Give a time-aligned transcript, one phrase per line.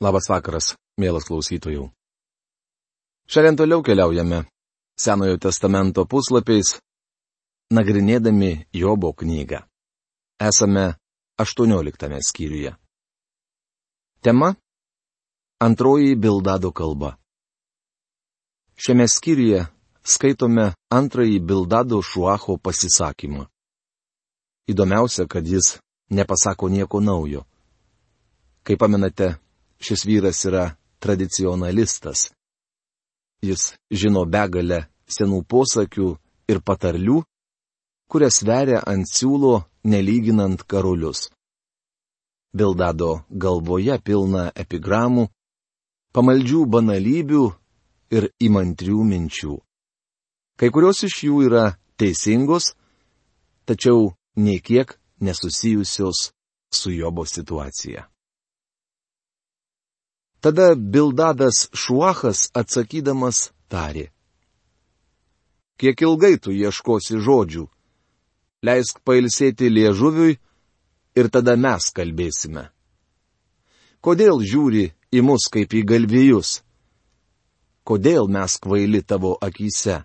[0.00, 1.90] Labas vakaras, mielas klausytojų.
[3.28, 4.46] Šiandien toliau keliaujame
[4.96, 6.78] Senojo testamento puslapiais,
[7.68, 9.60] nagrinėdami Jobo knygą.
[10.40, 10.96] Esame
[11.36, 12.72] 18 skyriuje.
[14.24, 14.54] Tema-
[15.66, 17.18] antroji Bildado kalba.
[18.80, 19.66] Šiame skyriuje
[20.02, 23.46] skaitome antrąjį Bildado Šuacho pasisakymą.
[24.64, 25.76] Įdomiausia, kad jis
[26.08, 27.44] nepasako nieko naujo.
[28.64, 29.36] Kaip pamenate,
[29.80, 30.64] šis vyras yra
[31.00, 32.30] tradicionalistas.
[33.42, 36.12] Jis žino begalę senų posakių
[36.52, 37.22] ir patarlių,
[38.10, 41.30] kurias veria ant siūlo nelyginant karulius.
[42.52, 45.28] Bildado galvoje pilna epigramų,
[46.12, 47.44] pamaldžių banalybių
[48.10, 49.56] ir įmantrių minčių.
[50.58, 51.64] Kai kurios iš jų yra
[51.96, 52.74] teisingos,
[53.64, 56.32] tačiau niekiek nesusijusios
[56.74, 58.10] su Jobo situacija.
[60.40, 64.08] Tada Bildadas Šuachas atsakydamas tarė.
[65.76, 67.66] Kiek ilgai tu ieškosi žodžių?
[68.64, 70.38] Leisk pailsėti liežuviui
[71.20, 72.70] ir tada mes kalbėsime.
[74.00, 76.60] Kodėl žiūri į mus kaip į galvijus?
[77.84, 80.02] Kodėl mes kvaili tavo akise?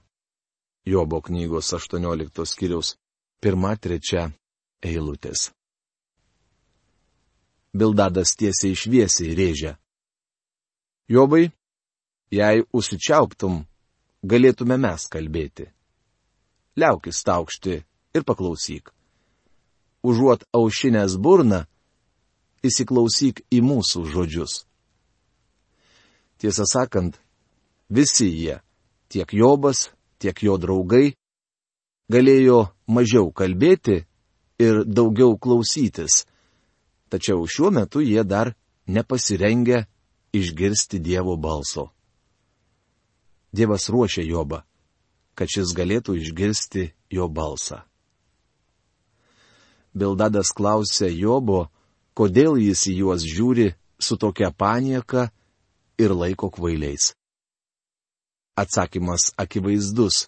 [0.84, 2.96] Jobo knygos 18 skyrius
[3.44, 4.28] 1-3
[4.84, 5.50] eilutės.
[7.76, 9.76] Bildadas tiesiai išviesiai rėžia.
[11.06, 11.52] Jobai,
[12.34, 13.59] jei užsičiauptum,
[14.25, 15.67] galėtume mes kalbėti.
[16.81, 17.75] Liaukis taukšti
[18.17, 18.89] ir paklausyk.
[20.02, 21.62] Užuot aušinės burną,
[22.66, 24.66] įsiklausyk į mūsų žodžius.
[26.42, 27.22] Tiesą sakant,
[27.90, 28.59] visi jie,
[29.08, 31.14] tiek Jobas, tiek jo draugai,
[32.09, 34.02] galėjo mažiau kalbėti
[34.58, 36.25] ir daugiau klausytis,
[37.14, 38.56] tačiau šiuo metu jie dar
[38.90, 39.86] nepasirengę
[40.39, 41.89] išgirsti Dievo balso.
[43.55, 44.64] Dievas ruošia Jobą,
[45.36, 47.84] kad šis galėtų išgirsti jo balsą.
[49.95, 51.69] Bildadas klausė Jobo,
[52.19, 55.29] kodėl jis į juos žiūri su tokia panieka
[55.95, 57.13] ir laiko kvailiais.
[58.59, 60.28] Atsakymas akivaizdus.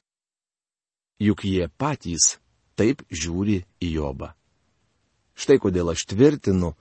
[1.19, 2.37] Juk jie patys
[2.79, 4.31] taip žiūri į Jobą.
[5.35, 6.75] Štai kodėl aš tvirtinu,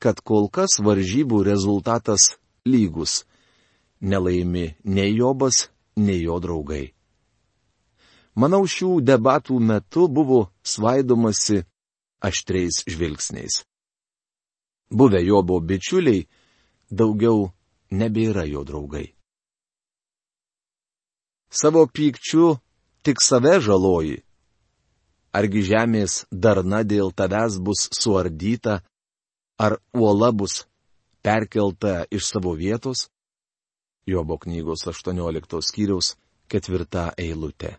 [0.00, 3.24] kad kol kas varžybų rezultatas lygus.
[4.00, 6.92] Nelaimi nei Jobas, nei jo draugai.
[8.34, 11.62] Manau, šių debatų metu buvo svaidomasi
[12.22, 13.62] aštriais žvilgsniais.
[14.90, 16.26] Buvę Jobo bičiuliai
[16.90, 17.52] daugiau
[17.90, 19.12] nebėra jo draugai.
[21.52, 22.56] Savo pykčiu
[23.04, 24.22] tik save žaloji.
[25.32, 28.80] Argi žemės darna dėl tavęs bus suardyta,
[29.60, 30.64] ar uola bus
[31.22, 33.08] perkelta iš savo vietos?
[34.06, 36.16] Jobo knygos 18 skyriaus
[36.50, 37.76] ketvirta eilutė.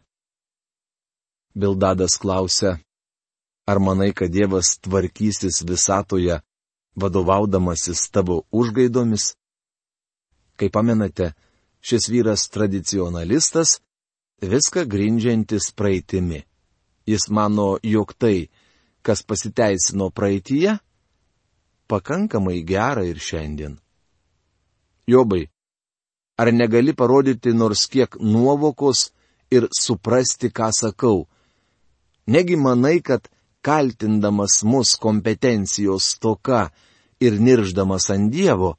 [1.54, 2.80] Bildadas klausia,
[3.68, 6.40] ar manai, kad Dievas tvarkysis visatoje,
[6.96, 9.34] vadovaudamasis tavo užgaidomis?
[10.58, 11.34] Kaip pamenate,
[11.84, 13.82] šis vyras tradicionalistas,
[14.42, 16.44] viską grindžiantis praeitimi.
[17.06, 18.48] Jis mano, jog tai,
[19.04, 20.78] kas pasiteisino praeitie,
[21.94, 23.78] pakankamai gera ir šiandien.
[25.12, 25.44] Jobai,
[26.42, 29.12] ar negali parodyti nors kiek nuovokos
[29.56, 31.28] ir suprasti, ką sakau?
[32.34, 33.30] Negi manai, kad
[33.62, 36.72] kaltindamas mus kompetencijos toka
[37.20, 38.74] ir nirždamas ant Dievo,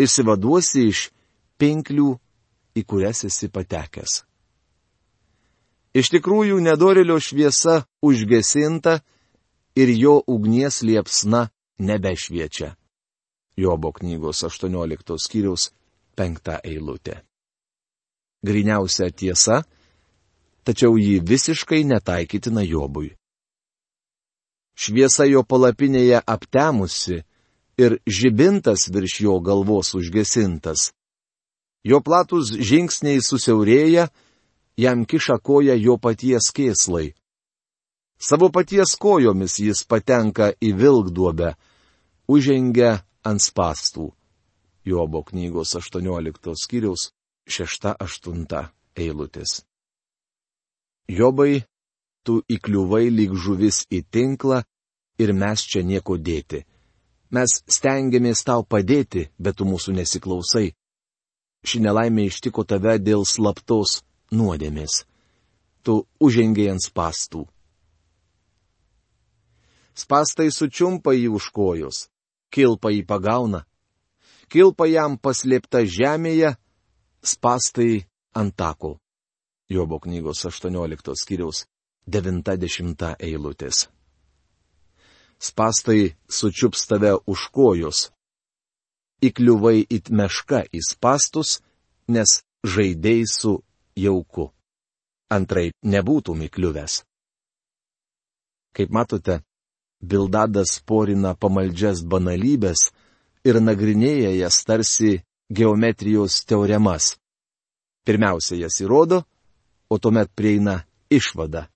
[0.00, 1.10] išsivaduosi iš
[1.60, 2.10] pinklių,
[2.78, 4.22] į kurias esi patekęs.
[5.92, 9.00] Iš tikrųjų, nedorelio šviesa užgesinta
[9.74, 11.48] ir jo ugnies liepsna
[11.80, 12.76] nebešviečia.
[13.56, 15.72] Jobo knygos 18 skyriaus
[16.16, 17.20] 5 eilutė.
[18.44, 19.64] Griniausia tiesa,
[20.64, 23.12] tačiau ji visiškai netaikytina Jobui.
[24.80, 27.20] Šviesa jo palapinėje aptemusi
[27.76, 30.92] ir žibintas virš jo galvos užgesintas.
[31.84, 34.08] Jo platus žingsniai susiaurėja,
[34.76, 37.12] jam kiša koja jo paties kėslai.
[38.20, 41.54] Savo paties kojomis jis patenka į vilkduobę,
[42.30, 44.10] užžengia ant spastų.
[44.86, 47.10] Jobo knygos 18 skyriaus
[47.50, 49.60] 6-8 eilutės.
[51.10, 51.64] Jobai,
[52.24, 54.62] tu įkliuvai lyg žuvis į tinklą
[55.20, 56.62] ir mes čia nieko dėti.
[57.34, 60.70] Mes stengiamės tau padėti, bet tu mūsų nesiklausai.
[61.66, 64.00] Ši nelaimė ištiko tave dėl slaptos
[64.32, 65.04] nuodėmės.
[65.84, 67.44] Tu užžengiai ant spastų.
[70.00, 72.06] Spastai sučiumpa jį už kojos
[72.50, 73.64] kilpa jį pagauna.
[74.50, 76.56] kilpa jam paslėpta žemėje,
[77.22, 78.98] spastai ant tako.
[79.70, 81.66] Jobo knygos 18 skyriaus
[82.10, 83.86] 90 eilutės.
[85.38, 88.10] Spastai sučiups tave už kojos.
[89.22, 91.60] Įkliuvai it meška į spastus,
[92.08, 93.52] nes žaidėjai su
[93.96, 94.50] jauku.
[95.30, 97.04] Antrai nebūtum įkliuvęs.
[98.74, 99.40] Kaip matote,
[100.00, 102.88] Bildadas porina pamaldžias banalybės
[103.44, 105.20] ir nagrinėja jas tarsi
[105.52, 107.16] geometrijos teoremas.
[108.04, 109.22] Pirmiausia jas įrodo,
[109.90, 110.80] o tuomet prieina
[111.10, 111.68] išvada.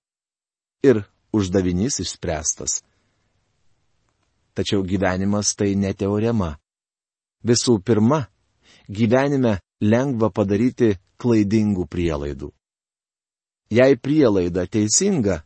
[0.83, 1.03] Ir
[1.35, 2.81] uždavinys išspręstas.
[4.55, 6.55] Tačiau gyvenimas tai ne teorema.
[7.45, 8.23] Visų pirma,
[8.87, 12.49] gyvenime lengva padaryti klaidingų prielaidų.
[13.69, 15.41] Jei prielaida teisinga,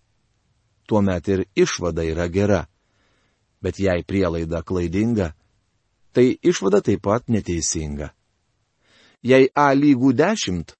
[0.89, 2.63] tuomet ir išvada yra gera.
[3.61, 5.33] Bet jei prielaida klaidinga,
[6.13, 8.09] tai išvada taip pat neteisinga.
[9.21, 10.73] Jei A lygų 10,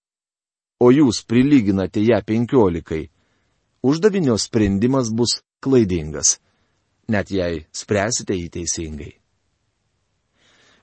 [0.80, 3.10] o jūs prilyginate ją 15,
[3.84, 6.38] uždavinio sprendimas bus klaidingas,
[7.12, 9.12] net jei spręsite jį teisingai.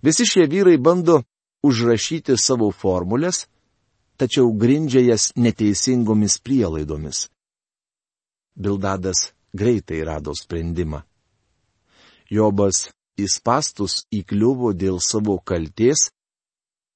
[0.05, 1.22] Visi šie vyrai bando
[1.64, 3.46] užrašyti savo formulės,
[4.20, 7.26] tačiau grindžia jas neteisingomis prielaidomis.
[8.56, 11.03] Bildadas greitai rado sprendimą.
[12.31, 16.11] Jobas į pastus įkliuvo dėl savo kalties,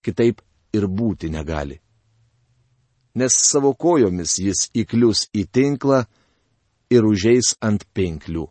[0.05, 0.43] kitaip
[0.73, 1.81] ir būti negali.
[3.15, 6.05] Nes savo kojomis jis įklius į tinklą
[6.91, 8.47] ir užeis ant pinklių,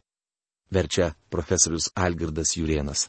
[0.71, 3.07] verčia profesorius Algirdas Jurienas.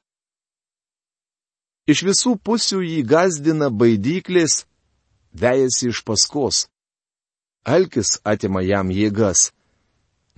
[1.91, 4.65] Iš visų pusių jį gazdina baidyklės,
[5.33, 6.69] vejasi iš paskos.
[7.67, 9.51] Alkis atima jam jėgas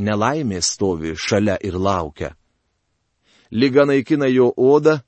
[0.02, 2.32] nelaimė stovi šalia ir laukia.
[3.52, 4.98] Liga naikina jo odą,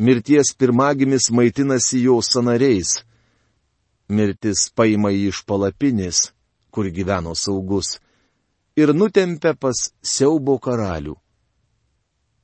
[0.00, 3.02] mirties pirmagimis maitinasi jo sanariais.
[4.08, 6.30] Mirtis paima jį iš palapinės,
[6.70, 7.98] kur gyveno saugus,
[8.76, 11.16] ir nutempia pas siaubo karalių.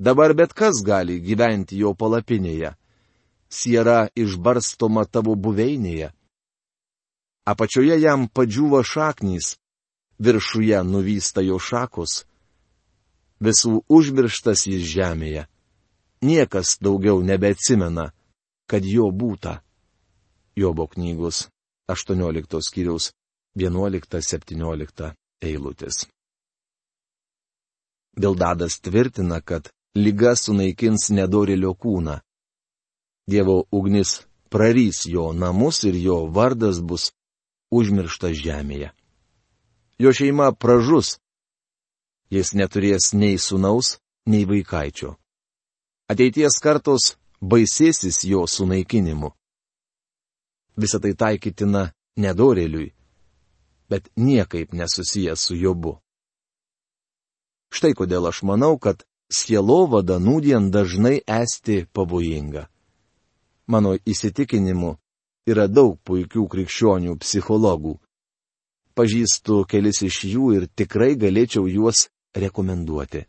[0.02, 2.72] Dabar bet kas gali gyventi jo palapinėje.
[3.52, 6.10] Siera išbarstoma tavo buveinėje.
[7.46, 9.56] Apačioje jam padžiūva šaknys,
[10.18, 12.24] viršuje nuvysta jo šakos.
[13.42, 15.46] Visų užmirštas jis žemėje.
[16.22, 18.12] Niekas daugiau nebeatsimena,
[18.70, 19.62] kad jo būta.
[20.54, 21.48] Jobo knygos
[21.90, 23.10] 18 skyriaus
[23.58, 25.12] 11-17
[25.42, 26.06] eilutės.
[28.14, 32.20] Bildadas tvirtina, kad lyga sunaikins nedorėlio kūną.
[33.26, 34.20] Dievo ugnis
[34.52, 37.10] prarys jo namus ir jo vardas bus
[37.72, 38.92] užmirštas žemėje
[40.02, 41.18] jo šeima pražus.
[42.32, 45.14] Jis neturės nei sunaus, nei vaikaičio.
[46.10, 49.30] Ateities kartos baisėsis jo sunaikinimu.
[50.80, 52.90] Visą tai taikytina nedorėliui,
[53.90, 55.98] bet niekaip nesusijęs su jobu.
[57.72, 62.66] Štai kodėl aš manau, kad sielovada nūdien dažnai esti pavojinga.
[63.68, 64.96] Mano įsitikinimu,
[65.46, 68.00] yra daug puikių krikščionių psichologų,
[68.94, 73.24] pažįstu kelis iš jų ir tikrai galėčiau juos rekomenduoti.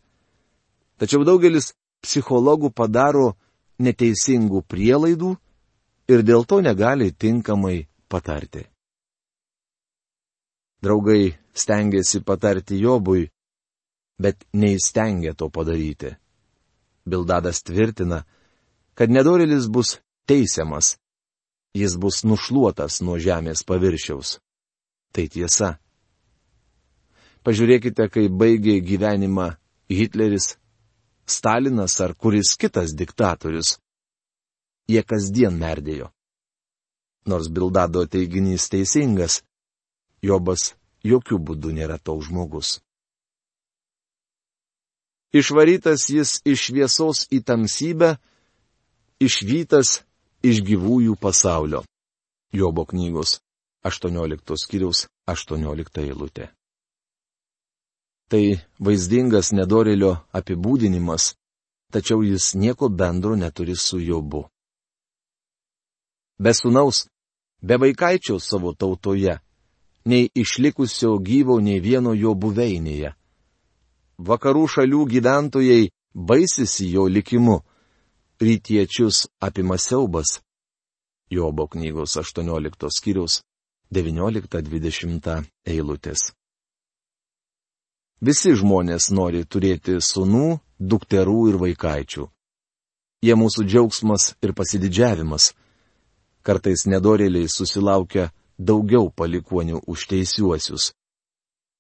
[1.00, 1.74] Tačiau daugelis
[2.04, 3.34] psichologų padaro
[3.84, 5.34] neteisingų prielaidų
[6.12, 8.68] ir dėl to negali tinkamai patarti.
[10.84, 13.30] Draugai stengiasi patarti Jobui,
[14.20, 16.12] bet neįstengia to padaryti.
[17.08, 18.24] Bildadas tvirtina,
[18.96, 20.98] kad nedorėlis bus teisiamas,
[21.76, 24.38] jis bus nušluotas nuo žemės paviršiaus.
[25.14, 25.76] Tai tiesa.
[27.46, 29.52] Pažiūrėkite, kai baigė gyvenimą
[29.92, 30.56] Hitleris,
[31.30, 33.78] Stalinas ar kuris kitas diktatorius.
[34.92, 36.10] Jie kasdien merdėjo.
[37.30, 39.44] Nors Bildado teiginys teisingas,
[40.24, 40.74] Jobas
[41.08, 42.80] jokių būdų nėra toks žmogus.
[45.34, 48.16] Išvarytas jis iš šviesos į tamsybę,
[49.24, 50.04] išvytas
[50.44, 51.84] iš gyvųjų pasaulio.
[52.54, 53.40] Jobo knygos
[53.84, 56.48] 18 skyriaus 18 eilutė.
[58.32, 58.44] Tai
[58.80, 61.34] vaizdingas nedorėlio apibūdinimas,
[61.92, 64.46] tačiau jis nieko bendro neturi su Jobu.
[66.40, 67.06] Be sunaus,
[67.62, 69.38] be vaikaičio savo tautoje,
[70.06, 73.14] nei išlikusio gyvo nei vieno jo buveinėje.
[74.18, 77.60] Vakarų šalių gyventojai baisisi jo likimu,
[78.42, 80.40] rytiečius apima siaubas.
[81.30, 83.42] Jobo knygos 18 skyriaus
[83.94, 86.32] 19-20 eilutės.
[88.24, 92.30] Visi žmonės nori turėti sunų, dukterų ir vaikaičių.
[93.24, 95.52] Jie mūsų džiaugsmas ir pasididžiavimas.
[96.44, 100.92] Kartais nedorėliai susilaukia daugiau palikonių už teisiuosius.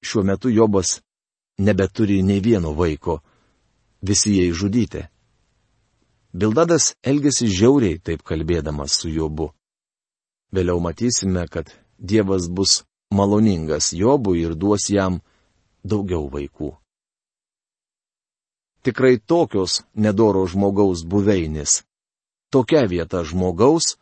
[0.03, 1.01] Šiuo metu Jobas
[1.57, 3.21] nebeturi nei vieno vaiko.
[4.03, 5.03] Visi jie žudyti.
[6.33, 9.51] Bildadas elgesi žiauriai taip kalbėdamas su Jobu.
[10.53, 15.21] Vėliau matysime, kad Dievas bus maloningas Jobui ir duos jam
[15.83, 16.73] daugiau vaikų.
[18.83, 21.83] Tikrai tokios nedoro žmogaus buveinės.
[22.51, 23.95] Tokia vieta žmogaus,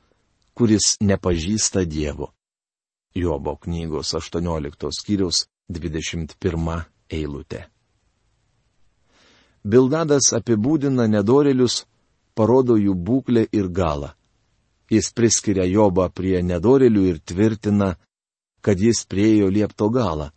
[0.57, 2.31] kuris nepažįsta Dievo.
[3.13, 6.81] Jobo knygos 18 skyrius 21
[7.11, 7.67] eilutė.
[9.61, 11.85] Bildadas apibūdina nedorelius,
[12.33, 14.15] parodo jų būklę ir galą.
[14.91, 17.93] Jis priskiria Jobą prie nedorelių ir tvirtina,
[18.61, 20.29] kad jis priejo liepto galą.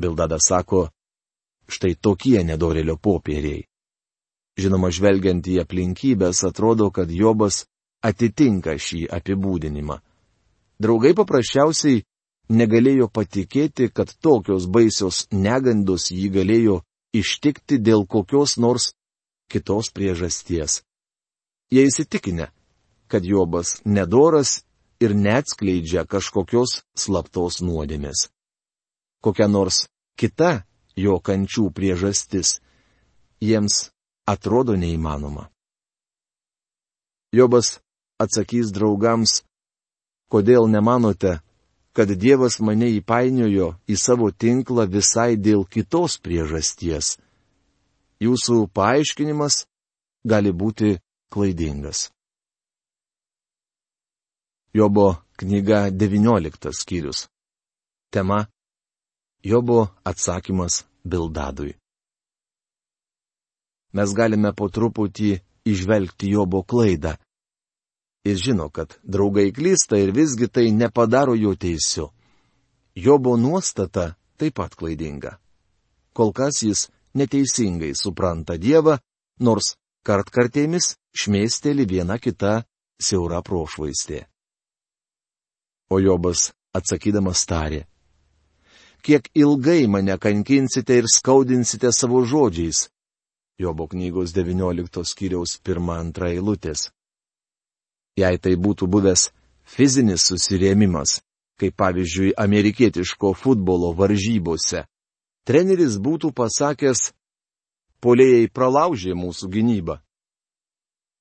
[0.00, 0.88] Bildadas sako,
[1.68, 3.66] štai tokie nedorelio popieriai.
[4.60, 7.66] Žinoma, žvelgiant į aplinkybės, atrodo, kad Jobas
[8.02, 10.00] atitinka šį apibūdinimą.
[10.80, 12.02] Draugai paprasčiausiai
[12.50, 16.80] negalėjo patikėti, kad tokios baisios negandos jį galėjo
[17.12, 18.90] ištikti dėl kokios nors
[19.50, 20.80] kitos priežasties.
[21.70, 22.48] Jie įsitikinę,
[23.10, 24.62] kad Jobas nedoras
[25.00, 28.28] ir neatskleidžia kažkokios slaptos nuodėmės.
[29.24, 29.88] Kokia nors
[30.20, 30.62] kita
[30.96, 32.60] jo kančių priežastis
[33.40, 33.90] jiems
[34.28, 35.48] atrodo neįmanoma.
[37.32, 37.78] Jobas
[38.20, 39.40] atsakys draugams,
[40.30, 41.38] kodėl nemanote,
[41.96, 47.16] kad Dievas mane įpainiojo į savo tinklą visai dėl kitos priežasties.
[48.20, 49.64] Jūsų paaiškinimas
[50.26, 50.98] gali būti
[51.32, 52.10] klaidingas.
[54.74, 57.28] Jobo knyga 19 skyrius.
[58.10, 58.46] Tema-
[59.50, 61.74] Jobo atsakymas Bildadui.
[63.92, 67.16] Mes galime po truputį išvelgti Jobo klaidą,
[68.24, 72.10] Jis žino, kad draugai klysta ir visgi tai nepadaro jo teisiu.
[72.94, 75.38] Jobo nuostata taip pat klaidinga.
[76.12, 78.98] Kol kas jis neteisingai supranta Dievą,
[79.40, 79.74] nors
[80.04, 82.64] kartkartėmis šmėsteli viena kita
[83.00, 84.29] siaura prošvaistė.
[85.90, 87.84] O Jobas atsakydamas tarė.
[89.02, 92.88] Kiek ilgai mane kankinsite ir skaudinsite savo žodžiais?
[93.60, 96.90] Jobo knygos 19 skyriaus 1-2 eilutės
[98.20, 99.28] jei tai būtų buvęs
[99.64, 101.20] fizinis susirėmimas,
[101.60, 104.84] kaip pavyzdžiui amerikietiško futbolo varžybose,
[105.46, 107.10] treneris būtų pasakęs,
[108.00, 110.00] polėjai pralaužė mūsų gynybą.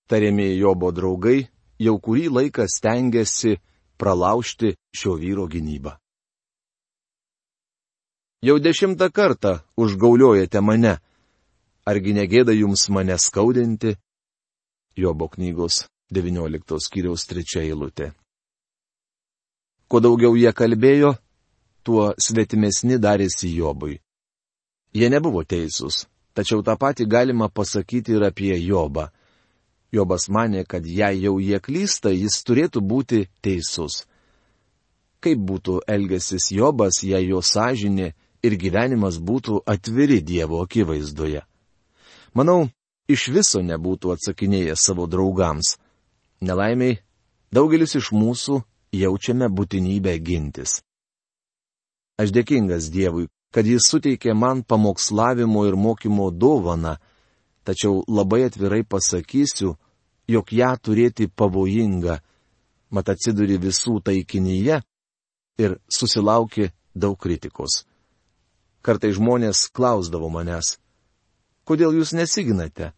[0.10, 1.50] Tariamieji Jobo draugai
[1.80, 3.60] jau kurį laiką stengiasi
[4.00, 5.98] pralaužti šio vyro gynybą.
[8.42, 10.96] Jau dešimtą kartą užgauliojate mane.
[11.86, 13.98] Argi negėda jums mane skaudinti?
[14.96, 18.14] Jobo knygos 19 skyriaus 3 eilutė.
[19.90, 21.16] Kuo daugiau jie kalbėjo,
[21.84, 24.00] tuo svetimesni darėsi Jobui.
[24.94, 29.10] Jie nebuvo teisūs, tačiau tą patį galima pasakyti ir apie Jobą.
[29.92, 34.04] Jobas mane, kad jei jau jie klysta, jis turėtų būti teisus.
[35.20, 38.14] Kaip būtų elgesis Jobas, jei jo sąžinė
[38.46, 41.42] ir gyvenimas būtų atviri Dievo akivaizdoje?
[42.38, 42.70] Manau,
[43.10, 45.78] iš viso nebūtų atsakinėjęs savo draugams
[46.40, 47.02] Nelaimiai,
[47.52, 48.62] daugelis iš mūsų
[48.96, 50.80] jaučiame būtinybę gintis.
[52.20, 56.98] Aš dėkingas Dievui, kad Jis suteikė man pamokslavimo ir mokymo dovaną,
[57.70, 59.76] tačiau labai atvirai pasakysiu,
[60.30, 62.18] jog ją turėti pavojinga,
[62.90, 64.80] mat atsiduri visų taikinyje
[65.62, 67.84] ir susilauki daug kritikos.
[68.82, 70.78] Kartai žmonės klausdavo manęs,
[71.68, 72.94] kodėl jūs nesiginate?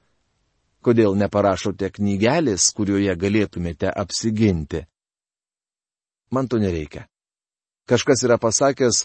[0.82, 4.86] Kodėl neparašote knygelės, kurioje galėtumėte apsiginti?
[6.32, 7.06] Man to nereikia.
[7.86, 9.04] Kažkas yra pasakęs,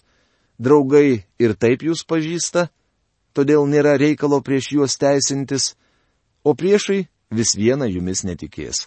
[0.63, 2.69] draugai ir taip jūs pažįsta,
[3.37, 5.75] todėl nėra reikalo prieš juos teisintis,
[6.45, 8.87] o priešai vis viena jumis netikės.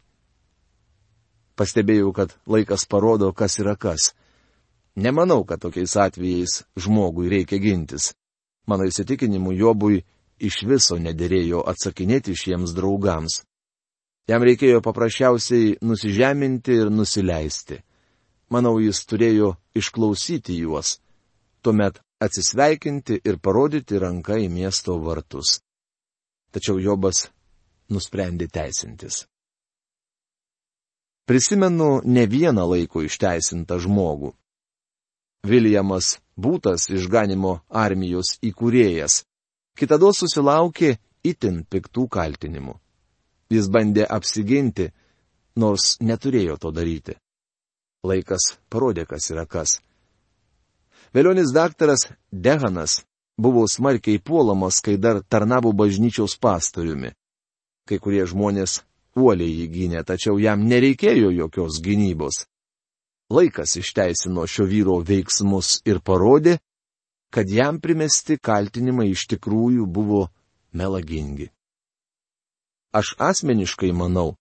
[1.60, 4.14] Pastebėjau, kad laikas parodo, kas yra kas.
[4.96, 8.14] Nemanau, kad tokiais atvejais žmogui reikia gintis.
[8.68, 10.02] Mano įsitikinimu, Jobui
[10.40, 13.42] iš viso nederėjo atsakinėti šiems draugams.
[14.30, 17.82] Jam reikėjo paprasčiausiai nusižeminti ir nusileisti.
[18.50, 20.98] Manau, jis turėjo išklausyti juos,
[21.62, 25.60] tuomet atsisveikinti ir parodyti ranką į miesto vartus.
[26.52, 27.28] Tačiau Jobas
[27.94, 29.26] nusprendė teisintis.
[31.30, 34.34] Prisimenu ne vieną laiko išteisintą žmogų.
[35.46, 39.24] Viljamas būtas išganimo armijos įkūrėjas
[39.80, 42.76] kitados susilaukė itin piktų kaltinimų.
[43.50, 44.90] Jis bandė apsiginti,
[45.56, 47.16] nors neturėjo to daryti.
[48.04, 49.80] Laikas parodė, kas yra kas.
[51.14, 53.02] Vėlionis daktaras Dehanas
[53.40, 57.14] buvo smarkiai puolamas, kai dar tarnavo bažnyčiaus pastoriumi.
[57.88, 58.84] Kai kurie žmonės
[59.18, 62.46] uoliai jį gynė, tačiau jam nereikėjo jokios gynybos.
[63.30, 66.58] Laikas išteisino šio vyro veiksmus ir parodė,
[67.34, 70.28] kad jam primesti kaltinimai iš tikrųjų buvo
[70.74, 71.50] melagingi.
[72.94, 74.34] Aš asmeniškai manau,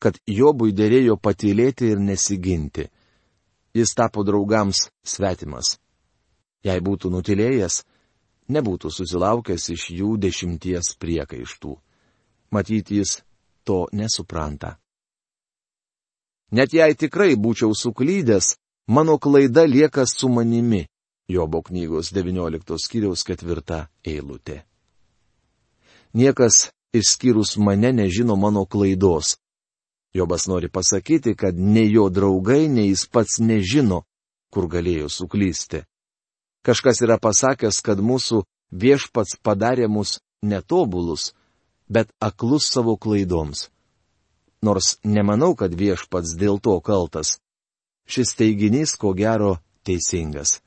[0.00, 2.90] kad Jobui dėrėjo patylėti ir nesiginti.
[3.76, 5.76] Jis tapo draugams svetimas.
[6.66, 7.84] Jei būtų nutilėjęs,
[8.50, 11.76] nebūtų susilaukęs iš jų dešimties priekaištų.
[12.50, 13.20] Matyti jis
[13.66, 14.76] to nesupranta.
[16.50, 18.54] Net jei tikrai būčiau suklydęs,
[18.86, 20.86] mano klaida lieka su manimi.
[21.28, 24.62] Jobo knygos 19 skyriaus 4 eilutė.
[26.14, 29.36] Niekas išskyrus mane nežino mano klaidos.
[30.14, 34.04] Jobas nori pasakyti, kad nei jo draugai, nei jis pats nežino,
[34.54, 35.82] kur galėjo suklysti.
[36.66, 38.42] Kažkas yra pasakęs, kad mūsų
[38.74, 41.30] viešpats padarė mus netobulus,
[41.86, 43.68] bet aklus savo klaidoms
[44.66, 47.38] nors nemanau, kad viešpats dėl to kaltas.
[48.06, 50.60] Šis teiginys, ko gero, teisingas.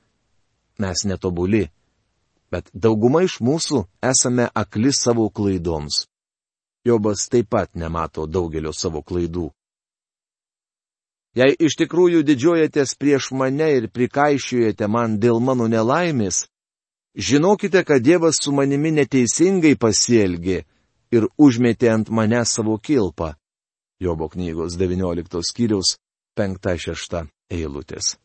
[0.80, 1.68] Mes netobuli,
[2.52, 6.06] bet dauguma iš mūsų esame akli savo klaidoms.
[6.88, 9.50] Jobas taip pat nemato daugelio savo klaidų.
[11.40, 16.48] Jei iš tikrųjų didžiuojatės prieš mane ir prikaišiujate man dėl mano nelaimės,
[17.16, 20.58] žinokite, kad Dievas su manimi neteisingai pasielgė
[21.16, 23.36] ir užmetė ant mane savo kilpą.
[24.04, 25.96] Jobo knygos 19 skyriaus
[26.40, 28.18] 5-6 eilutės.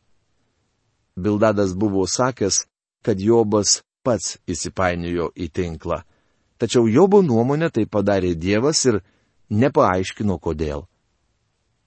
[1.15, 2.65] Bildadas buvo sakęs,
[3.05, 6.01] kad Jobas pats įsipainiojo į tinklą.
[6.59, 8.99] Tačiau Jobo nuomonė tai padarė Dievas ir
[9.49, 10.83] nepaaiškino kodėl.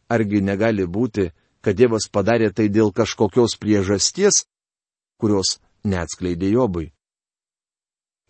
[0.09, 1.29] Argi negali būti,
[1.61, 4.47] kad Dievas padarė tai dėl kažkokios priežasties,
[5.21, 6.93] kurios neatskleidė Jobui?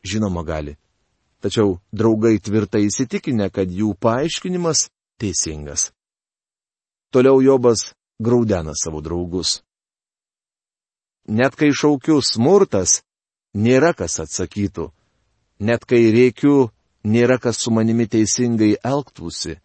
[0.02, 0.76] Žinoma gali.
[1.38, 4.88] Tačiau draugai tvirtai įsitikinę, kad jų paaiškinimas
[5.22, 5.92] teisingas.
[7.14, 9.62] Toliau Jobas graudena savo draugus.
[11.28, 13.02] Net kai šaukiu smurtas,
[13.54, 14.88] nėra kas atsakytų.
[15.60, 16.70] Net kai reikiu,
[17.04, 19.58] nėra kas su manimi teisingai elgtųsi.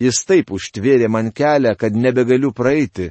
[0.00, 3.10] Jis taip užtvėrė man kelią, kad nebegaliu praeiti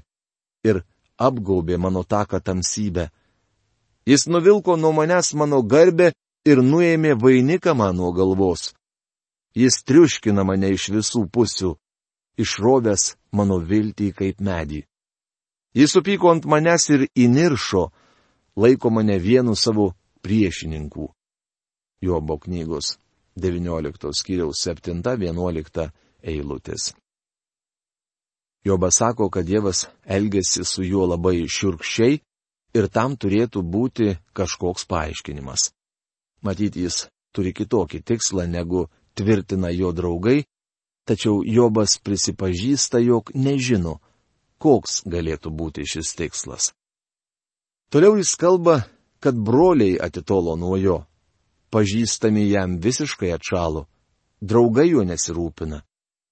[0.66, 0.82] ir
[1.22, 3.10] apgaubė mano taką tamsybę.
[4.10, 6.14] Jis nuvilko nuo manęs mano garbę
[6.50, 8.74] ir nuėmė vainiką mano galvos.
[9.54, 11.76] Jis triuškina mane iš visų pusių,
[12.42, 14.84] išrovęs mano viltį kaip medį.
[15.78, 17.90] Jis supyko ant manęs ir įniršo,
[18.58, 19.92] laiko mane vienu savo
[20.26, 21.06] priešininkų.
[22.02, 22.98] Jobo knygos
[23.38, 25.92] 19 skyriaus 7-11
[26.24, 26.94] eilutės.
[28.66, 32.20] Jobas sako, kad Dievas elgesi su juo labai širkščiai
[32.76, 35.72] ir tam turėtų būti kažkoks paaiškinimas.
[36.44, 40.44] Matyt, jis turi kitokį tikslą negu tvirtina jo draugai,
[41.08, 44.00] tačiau Jobas prisipažįsta, jog nežino,
[44.60, 46.72] koks galėtų būti šis tikslas.
[47.90, 48.84] Toliau jis kalba,
[49.20, 50.98] kad broliai atitolo nuo jo,
[51.74, 53.88] pažįstami jam visiškai atšalo,
[54.42, 55.82] draugai juo nesirūpina,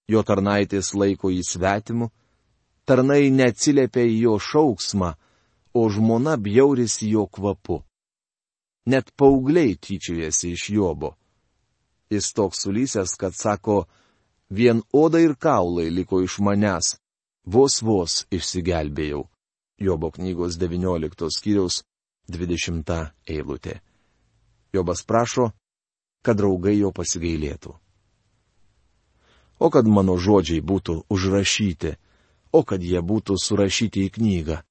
[0.08, 2.10] jo tarnaitės laiko jį svetimu,
[2.88, 5.13] tarnai neatsiliepia į jo šauksmą,
[5.74, 7.82] o žmona bjaurisi jo kvapu.
[8.88, 11.17] Net paaugliai tyčiojasi iš Jobo.
[12.10, 13.84] Jis toks sulysęs, kad sako,
[14.50, 16.96] vien oda ir kaulai liko iš manęs,
[17.43, 19.26] vos vos išsigelbėjau.
[19.78, 21.84] Jobo knygos 19 skyriaus
[22.32, 23.82] 20 eilutė.
[24.74, 25.52] Jobas prašo,
[26.24, 27.76] kad draugai jo pasigailėtų.
[29.60, 31.98] O kad mano žodžiai būtų užrašyti,
[32.54, 34.62] o kad jie būtų surašyti į knygą,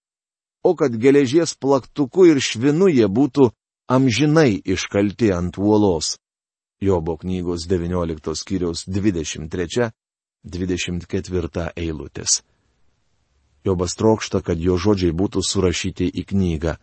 [0.62, 3.51] o kad geležies plaktuku ir švinu jie būtų
[3.88, 6.18] amžinai iškalti ant uolos.
[6.81, 12.42] Jobo knygos 19 skyriaus 23-24 eilutės.
[13.64, 16.77] Jobas trokšta, kad jo žodžiai būtų surašyti į knygą.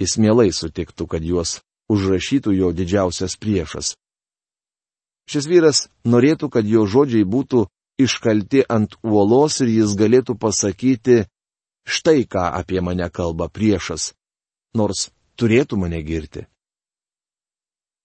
[0.00, 1.60] Jis mielai sutiktų, kad juos
[1.92, 4.00] užrašytų jo didžiausias priešas.
[5.28, 7.66] Šis vyras norėtų, kad jo žodžiai būtų
[8.00, 11.24] iškalti ant uolos ir jis galėtų pasakyti,
[11.84, 14.12] štai ką apie mane kalba priešas,
[14.74, 16.46] nors turėtų mane girti.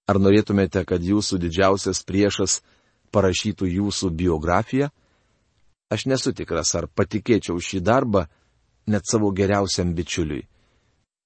[0.06, 2.60] Ar norėtumėte, kad jūsų didžiausias priešas
[3.16, 4.92] parašytų jūsų biografiją?
[5.90, 8.26] Aš nesu tikras, ar patikėčiau šį darbą
[8.90, 10.46] net savo geriausiam bičiuliui.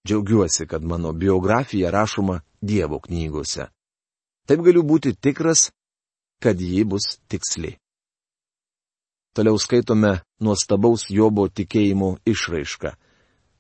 [0.08, 3.68] Džiaugiuosi, kad mano biografija rašoma Dievo knygose.
[4.48, 5.70] Taip galiu būti tikras,
[6.40, 7.76] kad ji bus tiksli.
[9.36, 12.92] Toliau skaitome nuostabaus Jobo tikėjimo išraišką.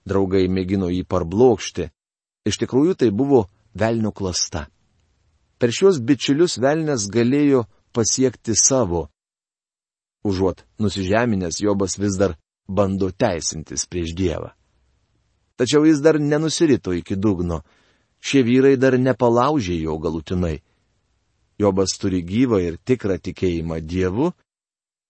[0.09, 1.89] Draugai mėgino jį parblokšti.
[2.49, 3.45] Iš tikrųjų tai buvo
[3.77, 4.65] velnio klasta.
[5.59, 9.09] Per šios bičiulius velnės galėjo pasiekti savo.
[10.23, 12.35] Užuot nusižeminęs, Jobas vis dar
[12.67, 14.53] bando teisintis prieš Dievą.
[15.59, 17.61] Tačiau jis dar nenusirito iki dugno.
[18.19, 20.61] Šie vyrai dar nepalaužė jo galutinai.
[21.59, 24.31] Jobas turi gyvą ir tikrą tikėjimą Dievu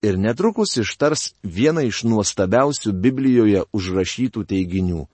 [0.02, 5.06] ir netrukus ištars vieną iš nuostabiausių Biblijoje užrašytų teiginių.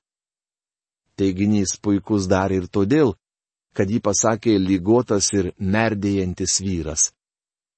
[1.20, 3.16] Teiginys puikus dar ir todėl,
[3.76, 7.12] kad jį pasakė lygotas ir merdėjantis vyras.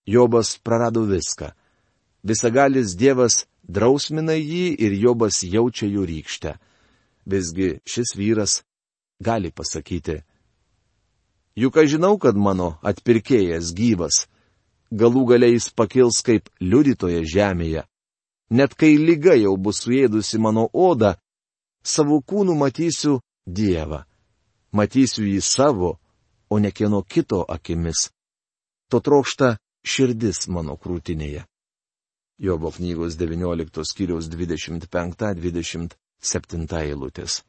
[0.05, 1.51] Jobas prarado viską.
[2.23, 6.53] Visagalis Dievas drausmina jį ir Jobas jaučia jų rykštę.
[7.27, 8.61] Visgi šis vyras
[9.19, 10.21] gali pasakyti.
[11.57, 14.27] Juk aš žinau, kad mano atpirkėjas gyvas
[14.91, 17.83] galų galiais pakils kaip liudytoje žemėje.
[18.49, 21.15] Net kai lyga jau bus suėdusi mano odą,
[21.83, 24.05] savo kūnų matysiu Dievą.
[24.71, 25.99] Matysiu jį savo,
[26.49, 28.11] o ne kieno kito akimis.
[28.91, 31.45] To trokšta širdis mano krūtinėje.
[32.37, 35.97] Jobo knygos 19 skyriaus 25-27
[36.83, 37.43] eilutės.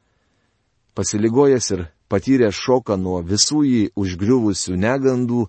[0.95, 5.47] Pasiligojęs ir patyręs šoką nuo visų jį užgriuvusių negandų,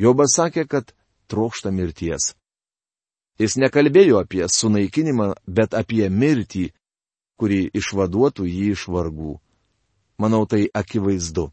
[0.00, 0.94] Jobas sakė, kad
[1.28, 2.32] trokšta mirties.
[3.40, 6.70] Jis nekalbėjo apie sunaikinimą, bet apie mirtį,
[7.36, 9.36] kuri išvaduotų jį iš vargų.
[10.20, 11.50] Manau, tai akivaizdu.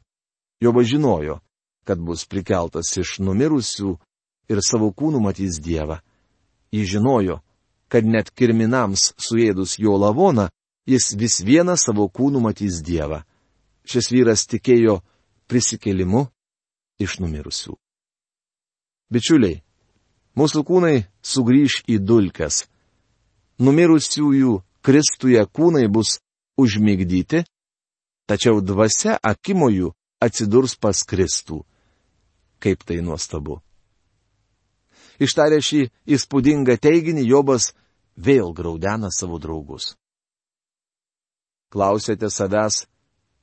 [0.63, 1.39] Joba žinojo,
[1.87, 3.93] kad bus prikeltas iš numirusių
[4.51, 5.99] ir savo kūnų matys Dievą.
[6.71, 7.41] Jis žinojo,
[7.91, 10.49] kad net kirminams suėdus jo lavoną,
[10.87, 13.23] jis vis vieną savo kūnų matys Dievą.
[13.87, 14.99] Šis vyras tikėjo
[15.47, 16.25] prisikėlimu
[16.99, 17.77] iš numirusių.
[19.07, 19.61] Bičiuliai,
[20.37, 22.67] Mūsų kūnai sugrįž į dulkes.
[23.57, 26.19] Numirusiųjų Kristuje kūnai bus
[26.61, 27.41] užmigdyti,
[28.29, 29.89] tačiau dvasia akimojų
[30.21, 31.63] atsidurs pas Kristų.
[32.61, 33.57] Kaip tai nuostabu.
[35.17, 35.81] Ištarė šį
[36.13, 37.71] įspūdingą teiginį, Jobas
[38.13, 39.95] vėl graudena savo draugus.
[41.73, 42.85] Klausėte savęs,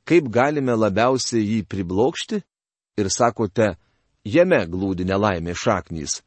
[0.08, 2.42] kaip galime labiausiai jį priblokšti?
[3.00, 3.74] Ir sakote,
[4.24, 6.20] jame glūdi nelaimė šaknys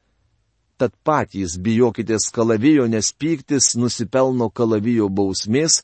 [0.77, 5.83] tad patys bijokitės kalavijo, nes pyktis nusipelno kalavijo bausmės,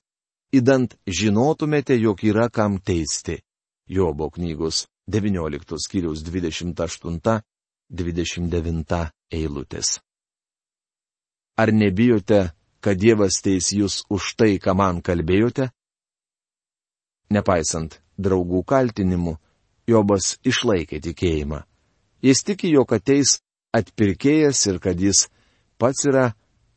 [0.54, 3.42] įdant žinotumėte, jog yra kam teisti.
[3.90, 10.00] Jobo knygos 19 skyriaus 28-29 eilutės.
[11.58, 12.52] Ar nebijote,
[12.82, 15.70] kad Dievas teis jūs už tai, ką man kalbėjote?
[17.34, 19.38] Nepaisant draugų kaltinimų,
[19.90, 21.64] Jobas išlaikė tikėjimą.
[22.24, 23.42] Jis tiki, jog ateis
[23.76, 25.26] atpirkėjas ir kad jis
[25.82, 26.30] pats yra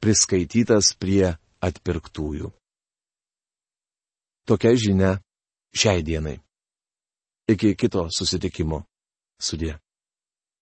[0.03, 2.51] priskaitytas prie atpirktųjų.
[4.47, 5.13] Tokia žinia
[5.75, 6.41] šiai dienai.
[7.47, 8.83] Iki kito susitikimo.
[9.39, 9.77] Sudė.